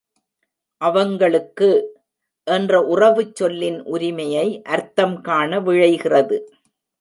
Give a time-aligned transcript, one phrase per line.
[0.81, 1.69] அவங்களுக்கு...
[2.47, 6.39] என்ற உறவுச் சொல்லின் உரிமையை அர்த்தம் காண விழைகிறது.